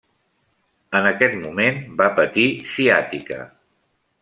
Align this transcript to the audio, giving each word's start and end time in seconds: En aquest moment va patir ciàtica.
En 0.99 1.09
aquest 1.09 1.35
moment 1.43 1.77
va 2.01 2.09
patir 2.21 2.47
ciàtica. 2.73 3.39